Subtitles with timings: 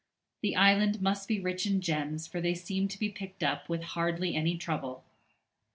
[0.41, 3.83] The island must be rich in gems, for they seem to be picked up with
[3.83, 5.03] hardly any trouble.